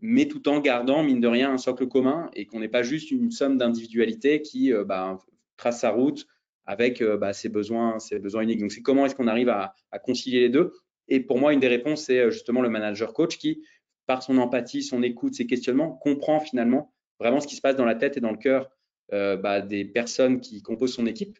mais 0.00 0.26
tout 0.26 0.48
en 0.48 0.60
gardant, 0.60 1.02
mine 1.02 1.20
de 1.20 1.28
rien, 1.28 1.52
un 1.52 1.58
socle 1.58 1.86
commun 1.86 2.30
et 2.34 2.46
qu'on 2.46 2.60
n'est 2.60 2.68
pas 2.68 2.82
juste 2.82 3.10
une 3.10 3.30
somme 3.30 3.58
d'individualité 3.58 4.42
qui 4.42 4.72
euh, 4.72 4.84
bah, 4.84 5.18
trace 5.56 5.80
sa 5.80 5.90
route 5.90 6.26
avec 6.66 7.00
euh, 7.00 7.16
bah, 7.16 7.32
ses, 7.32 7.48
besoins, 7.48 7.98
ses 7.98 8.18
besoins 8.18 8.42
uniques. 8.42 8.60
Donc, 8.60 8.72
c'est 8.72 8.82
comment 8.82 9.06
est-ce 9.06 9.14
qu'on 9.14 9.28
arrive 9.28 9.48
à, 9.48 9.74
concilier 10.02 10.40
les 10.40 10.48
deux 10.48 10.72
Et 11.08 11.20
pour 11.20 11.38
moi, 11.38 11.52
une 11.52 11.60
des 11.60 11.68
réponses, 11.68 12.04
c'est 12.04 12.18
euh, 12.18 12.30
justement 12.30 12.60
le 12.60 12.68
manager 12.68 13.12
coach 13.12 13.38
qui, 13.38 13.62
par 14.06 14.22
son 14.22 14.38
empathie, 14.38 14.82
son 14.82 15.02
écoute, 15.02 15.34
ses 15.34 15.46
questionnements, 15.46 15.92
comprend 15.92 16.40
finalement 16.40 16.92
vraiment 17.20 17.40
ce 17.40 17.46
qui 17.46 17.56
se 17.56 17.60
passe 17.60 17.76
dans 17.76 17.84
la 17.84 17.94
tête 17.94 18.16
et 18.16 18.20
dans 18.20 18.30
le 18.30 18.38
cœur 18.38 18.70
bah, 19.10 19.60
des 19.60 19.86
personnes 19.86 20.40
qui 20.40 20.62
composent 20.62 20.94
son 20.94 21.06
équipe 21.06 21.38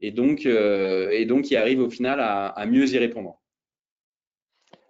et 0.00 0.12
donc, 0.12 0.46
et 0.46 1.24
donc 1.24 1.44
qui 1.44 1.56
arrive 1.56 1.80
au 1.80 1.90
final 1.90 2.20
à 2.20 2.66
mieux 2.66 2.88
y 2.92 2.98
répondre. 2.98 3.40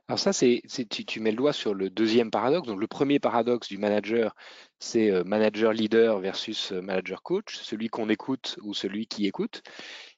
Alors 0.09 0.21
ça, 0.21 0.33
c'est, 0.33 0.63
tu, 0.89 1.19
mets 1.19 1.33
le 1.33 1.37
doigt 1.37 1.53
sur 1.53 1.75
le 1.75 1.91
deuxième 1.91 2.31
paradoxe. 2.31 2.69
Donc 2.69 2.81
le 2.81 2.87
premier 2.87 3.19
paradoxe 3.19 3.69
du 3.69 3.77
manager, 3.77 4.37
c'est 4.79 5.11
euh, 5.11 5.25
manager 5.25 5.73
leader 5.73 6.21
versus 6.21 6.71
euh, 6.73 6.81
manager 6.81 7.23
coach, 7.23 7.57
celui 7.57 7.89
qu'on 7.89 8.09
écoute 8.09 8.57
ou 8.63 8.73
celui 8.73 9.09
qui 9.09 9.27
écoute. 9.27 9.63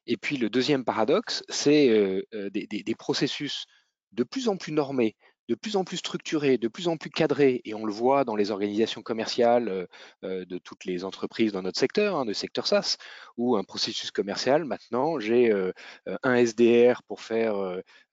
Et 0.07 0.19
puis 0.19 0.37
le 0.37 0.51
deuxième 0.51 0.85
paradoxe, 0.85 1.43
c'est 1.49 1.89
euh, 1.89 2.51
des, 2.51 2.95
processus 2.99 3.65
de 4.13 4.25
plus 4.25 4.49
en 4.49 4.57
plus 4.57 4.73
normés, 4.73 5.17
de 5.49 5.55
plus 5.55 5.77
en 5.77 5.85
plus 5.85 5.97
structuré, 5.97 6.59
de 6.59 6.69
plus 6.69 6.89
en 6.89 6.97
plus 6.97 7.11
cadré, 7.11 7.63
et 7.65 7.75
on 7.75 7.87
le 7.87 7.93
voit 7.93 8.25
dans 8.25 8.37
les 8.37 8.51
organisations 8.51 9.03
commerciales 9.03 9.69
euh, 9.69 9.87
euh, 10.25 10.45
de 10.45 10.59
toutes 10.59 10.85
les 10.85 11.05
entreprises 11.05 11.53
dans 11.53 11.63
notre 11.63 11.79
secteur, 11.79 12.17
hein, 12.17 12.27
de 12.27 12.35
secteur 12.35 12.67
SaaS, 12.67 12.99
où 13.39 13.57
un 13.57 13.65
processus 13.65 14.11
commercial, 14.11 14.65
maintenant, 14.65 15.19
j'ai 15.19 15.51
euh, 15.51 15.73
un 16.23 16.35
SDR 16.35 17.03
pour 17.05 17.21
faire 17.21 17.55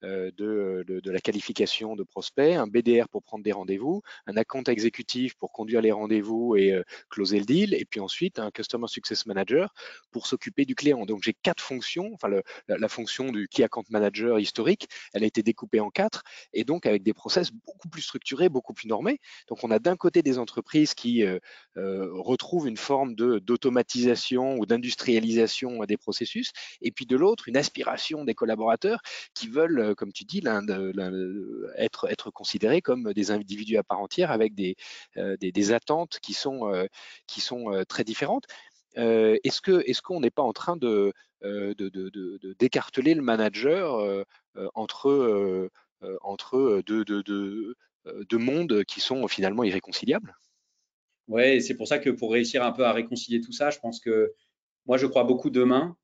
de, 0.02 1.10
la 1.10 1.20
qualification 1.20 1.96
de 1.96 2.04
prospects, 2.04 2.54
un 2.54 2.66
BDR 2.66 3.08
pour 3.08 3.22
prendre 3.22 3.44
des 3.44 3.52
rendez-vous, 3.52 4.02
un 4.26 4.36
account 4.36 4.62
exécutif 4.62 5.34
pour 5.34 5.52
conduire 5.52 5.80
les 5.80 5.92
rendez-vous 5.92 6.56
et 6.56 6.80
closer 7.10 7.38
le 7.38 7.44
deal, 7.44 7.74
et 7.74 7.84
puis 7.84 8.00
ensuite 8.00 8.38
un 8.38 8.50
Customer 8.50 8.86
Success 8.86 9.26
Manager 9.26 9.74
pour 10.12 10.26
s'occuper 10.26 10.64
du 10.64 10.74
client. 10.74 11.04
Donc 11.06 11.22
j'ai 11.24 11.34
quatre 11.34 11.62
fonctions, 11.62 12.10
enfin 12.14 12.28
la, 12.28 12.42
la, 12.68 12.88
fonction 12.88 13.32
du 13.32 13.48
Key 13.48 13.64
Account 13.64 13.84
Manager 13.90 14.38
historique, 14.38 14.88
elle 15.12 15.24
a 15.24 15.26
été 15.26 15.42
découpée 15.42 15.80
en 15.80 15.90
quatre, 15.90 16.22
et 16.52 16.64
donc 16.64 16.86
avec 16.86 17.02
des 17.02 17.14
process 17.26 17.50
beaucoup 17.50 17.88
plus 17.88 18.02
structuré, 18.02 18.48
beaucoup 18.48 18.72
plus 18.72 18.86
normé. 18.86 19.18
Donc 19.48 19.64
on 19.64 19.72
a 19.72 19.80
d'un 19.80 19.96
côté 19.96 20.22
des 20.22 20.38
entreprises 20.38 20.94
qui 20.94 21.24
euh, 21.24 21.40
euh, 21.76 22.08
retrouvent 22.12 22.68
une 22.68 22.76
forme 22.76 23.16
d'automatisation 23.16 24.54
ou 24.58 24.64
d'industrialisation 24.64 25.84
des 25.86 25.96
processus, 25.96 26.52
et 26.82 26.92
puis 26.92 27.04
de 27.04 27.16
l'autre 27.16 27.48
une 27.48 27.56
aspiration 27.56 28.24
des 28.24 28.36
collaborateurs 28.36 29.00
qui 29.34 29.48
veulent, 29.48 29.80
euh, 29.80 29.94
comme 29.96 30.12
tu 30.12 30.24
dis, 30.24 30.40
être, 31.76 32.08
être 32.08 32.30
considérés 32.30 32.80
comme 32.80 33.12
des 33.12 33.32
individus 33.32 33.76
à 33.76 33.82
part 33.82 33.98
entière 33.98 34.30
avec 34.30 34.54
des, 34.54 34.76
des, 35.16 35.72
attentes 35.72 36.20
qui 36.22 36.32
sont, 36.32 36.86
qui 37.26 37.40
sont 37.40 37.84
très 37.88 38.04
différentes. 38.04 38.44
est-ce 38.94 39.60
que 39.60 39.82
est-ce 39.88 40.00
qu'on 40.00 40.20
n'est 40.20 40.30
pas 40.30 40.42
en 40.42 40.52
train 40.52 40.76
de, 40.76 41.12
de, 41.42 42.54
d'écarteler 42.58 43.14
le 43.14 43.22
manager 43.22 44.24
entre 44.74 45.08
euh, 45.08 45.70
entre 46.22 46.82
deux, 46.86 47.04
deux, 47.04 47.74
mondes 48.38 48.84
qui 48.84 49.00
sont 49.00 49.26
finalement 49.28 49.64
irréconciliables. 49.64 50.36
Oui, 51.28 51.60
c'est 51.60 51.74
pour 51.74 51.88
ça 51.88 51.98
que 51.98 52.10
pour 52.10 52.32
réussir 52.32 52.64
un 52.64 52.72
peu 52.72 52.84
à 52.84 52.92
réconcilier 52.92 53.40
tout 53.40 53.52
ça, 53.52 53.70
je 53.70 53.78
pense 53.78 54.00
que 54.00 54.32
moi, 54.86 54.96
je 54.96 55.06
crois 55.06 55.24
beaucoup 55.24 55.50
demain 55.50 55.96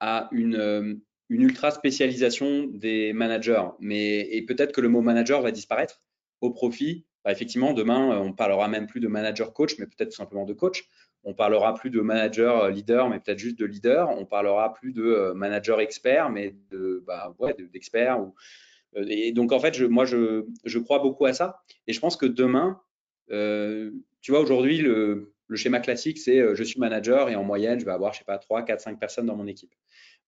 à 0.00 0.28
une, 0.32 1.00
ultra 1.28 1.70
spécialisation 1.70 2.66
des 2.68 3.12
managers. 3.12 3.64
Mais, 3.80 4.20
et 4.30 4.42
peut-être 4.42 4.72
que 4.72 4.80
le 4.80 4.88
mot 4.88 5.00
manager 5.00 5.42
va 5.42 5.50
disparaître 5.50 6.00
au 6.40 6.50
profit. 6.50 7.06
Bah, 7.24 7.32
effectivement, 7.32 7.72
demain, 7.72 8.20
on 8.20 8.32
parlera 8.32 8.68
même 8.68 8.86
plus 8.86 9.00
de 9.00 9.08
manager 9.08 9.52
coach, 9.52 9.76
mais 9.78 9.86
peut-être 9.86 10.10
tout 10.10 10.16
simplement 10.16 10.44
de 10.44 10.52
coach. 10.52 10.84
On 11.24 11.34
parlera 11.34 11.74
plus 11.74 11.90
de 11.90 12.00
manager 12.00 12.68
leader, 12.70 13.08
mais 13.08 13.18
peut-être 13.18 13.38
juste 13.38 13.58
de 13.58 13.64
leader. 13.64 14.10
On 14.10 14.26
parlera 14.26 14.72
plus 14.74 14.92
de 14.92 15.32
manager 15.34 15.80
expert, 15.80 16.30
mais 16.30 16.54
de, 16.70 17.02
bah, 17.04 17.34
d'expert 17.72 18.20
ou 18.20 18.26
euh, 18.26 18.30
et 18.94 19.32
donc, 19.32 19.52
en 19.52 19.58
fait, 19.58 19.74
je, 19.74 19.84
moi, 19.84 20.04
je, 20.04 20.44
je, 20.64 20.78
crois 20.78 20.98
beaucoup 21.00 21.26
à 21.26 21.32
ça. 21.32 21.60
Et 21.86 21.92
je 21.92 22.00
pense 22.00 22.16
que 22.16 22.26
demain, 22.26 22.80
euh, 23.30 23.90
tu 24.20 24.30
vois, 24.30 24.40
aujourd'hui, 24.40 24.78
le, 24.78 25.34
le, 25.46 25.56
schéma 25.56 25.80
classique, 25.80 26.18
c'est 26.18 26.38
euh, 26.38 26.54
je 26.54 26.62
suis 26.62 26.80
manager 26.80 27.28
et 27.28 27.36
en 27.36 27.44
moyenne, 27.44 27.78
je 27.78 27.84
vais 27.84 27.92
avoir, 27.92 28.12
je 28.12 28.18
sais 28.18 28.24
pas, 28.24 28.38
3, 28.38 28.62
4, 28.62 28.80
5 28.80 28.98
personnes 28.98 29.26
dans 29.26 29.36
mon 29.36 29.46
équipe. 29.46 29.74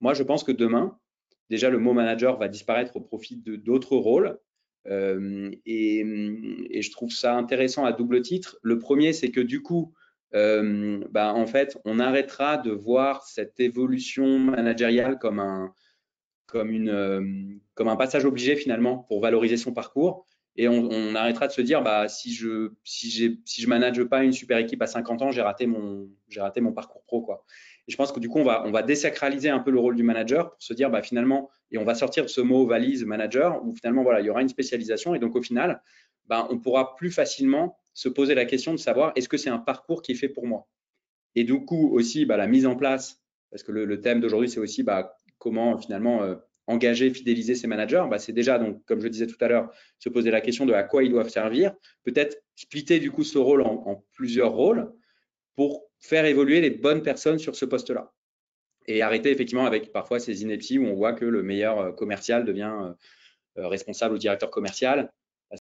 Moi, 0.00 0.14
je 0.14 0.22
pense 0.22 0.44
que 0.44 0.52
demain, 0.52 0.98
déjà, 1.50 1.70
le 1.70 1.78
mot 1.78 1.92
manager 1.92 2.38
va 2.38 2.48
disparaître 2.48 2.96
au 2.96 3.00
profit 3.00 3.36
d'autres 3.36 3.96
rôles. 3.96 4.38
Euh, 4.86 5.50
et, 5.66 6.00
et, 6.70 6.82
je 6.82 6.90
trouve 6.90 7.10
ça 7.10 7.34
intéressant 7.36 7.84
à 7.84 7.92
double 7.92 8.22
titre. 8.22 8.58
Le 8.62 8.78
premier, 8.78 9.12
c'est 9.12 9.30
que 9.30 9.40
du 9.40 9.62
coup, 9.62 9.92
euh, 10.34 11.04
bah, 11.10 11.34
en 11.34 11.46
fait, 11.46 11.78
on 11.84 11.98
arrêtera 11.98 12.58
de 12.58 12.70
voir 12.70 13.24
cette 13.26 13.60
évolution 13.60 14.38
managériale 14.38 15.18
comme 15.18 15.40
un, 15.40 15.72
comme, 16.48 16.70
une, 16.70 16.88
euh, 16.88 17.22
comme 17.74 17.88
un 17.88 17.96
passage 17.96 18.24
obligé 18.24 18.56
finalement 18.56 18.98
pour 18.98 19.20
valoriser 19.20 19.56
son 19.56 19.72
parcours. 19.72 20.26
Et 20.56 20.66
on, 20.66 21.14
arrêtera 21.14 21.46
de 21.46 21.52
se 21.52 21.62
dire, 21.62 21.82
bah, 21.82 22.08
si 22.08 22.34
je 22.34 22.72
si 22.82 23.40
si 23.44 23.62
je 23.62 23.68
manage 23.68 24.02
pas 24.02 24.24
une 24.24 24.32
super 24.32 24.58
équipe 24.58 24.82
à 24.82 24.88
50 24.88 25.22
ans, 25.22 25.30
j'ai 25.30 25.40
raté 25.40 25.66
mon 25.66 26.08
j'ai 26.28 26.40
raté 26.40 26.60
mon 26.60 26.72
parcours 26.72 27.04
pro 27.04 27.22
quoi. 27.22 27.44
Et 27.86 27.92
je 27.92 27.96
pense 27.96 28.10
que 28.10 28.18
du 28.18 28.28
coup, 28.28 28.40
on 28.40 28.44
va 28.44 28.66
on 28.66 28.72
va 28.72 28.82
désacraliser 28.82 29.50
un 29.50 29.60
peu 29.60 29.70
le 29.70 29.78
rôle 29.78 29.94
du 29.94 30.02
manager 30.02 30.50
pour 30.50 30.60
se 30.60 30.74
dire, 30.74 30.90
bah, 30.90 31.00
finalement, 31.00 31.48
et 31.70 31.78
on 31.78 31.84
va 31.84 31.94
sortir 31.94 32.24
de 32.24 32.28
ce 32.28 32.40
mot 32.40 32.66
valise 32.66 33.04
manager 33.04 33.64
où 33.64 33.72
finalement 33.72 34.02
voilà, 34.02 34.20
il 34.20 34.26
y 34.26 34.30
aura 34.30 34.42
une 34.42 34.48
spécialisation 34.48 35.14
et 35.14 35.20
donc 35.20 35.36
au 35.36 35.42
final, 35.42 35.80
bah, 36.26 36.48
on 36.50 36.58
pourra 36.58 36.96
plus 36.96 37.12
facilement 37.12 37.78
se 37.94 38.08
poser 38.08 38.34
la 38.34 38.44
question 38.44 38.72
de 38.72 38.78
savoir 38.78 39.12
est-ce 39.14 39.28
que 39.28 39.36
c'est 39.36 39.50
un 39.50 39.58
parcours 39.58 40.02
qui 40.02 40.10
est 40.10 40.16
fait 40.16 40.28
pour 40.28 40.44
moi? 40.44 40.66
Et 41.36 41.44
du 41.44 41.64
coup 41.64 41.90
aussi, 41.92 42.26
bah, 42.26 42.36
la 42.36 42.48
mise 42.48 42.66
en 42.66 42.74
place, 42.74 43.22
parce 43.52 43.62
que 43.62 43.70
le, 43.70 43.84
le 43.84 44.00
thème 44.00 44.18
d'aujourd'hui 44.18 44.50
c'est 44.50 44.60
aussi 44.60 44.82
bah, 44.82 45.17
comment 45.38 45.78
finalement 45.78 46.22
euh, 46.22 46.36
engager, 46.66 47.10
fidéliser 47.10 47.54
ses 47.54 47.66
managers, 47.66 48.04
bah, 48.10 48.18
c'est 48.18 48.32
déjà, 48.32 48.58
donc, 48.58 48.84
comme 48.84 49.00
je 49.00 49.08
disais 49.08 49.26
tout 49.26 49.42
à 49.42 49.48
l'heure, 49.48 49.70
se 49.98 50.08
poser 50.08 50.30
la 50.30 50.40
question 50.40 50.66
de 50.66 50.74
à 50.74 50.82
quoi 50.82 51.02
ils 51.02 51.10
doivent 51.10 51.30
servir, 51.30 51.72
peut-être 52.04 52.42
splitter 52.54 53.00
du 53.00 53.10
coup 53.10 53.24
ce 53.24 53.38
rôle 53.38 53.62
en, 53.62 54.04
plusieurs 54.12 54.52
rôles 54.52 54.92
pour 55.56 55.86
faire 55.98 56.26
évoluer 56.26 56.60
les 56.60 56.70
bonnes 56.70 57.02
personnes 57.02 57.38
sur 57.38 57.56
ce 57.56 57.64
poste-là. 57.64 58.12
Et 58.86 59.02
arrêter 59.02 59.30
effectivement 59.30 59.66
avec 59.66 59.92
parfois 59.92 60.20
ces 60.20 60.42
inepties 60.42 60.78
où 60.78 60.86
on 60.86 60.94
voit 60.94 61.14
que 61.14 61.24
le 61.24 61.42
meilleur 61.42 61.78
euh, 61.78 61.92
commercial 61.92 62.44
devient 62.44 62.92
euh, 63.56 63.66
responsable 63.66 64.14
ou 64.14 64.18
directeur 64.18 64.50
commercial 64.50 65.10